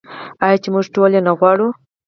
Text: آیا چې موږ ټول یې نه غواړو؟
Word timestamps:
آیا 0.45 0.57
چې 0.63 0.69
موږ 0.75 0.85
ټول 0.95 1.11
یې 1.15 1.21
نه 1.27 1.31
غواړو؟ 1.39 1.67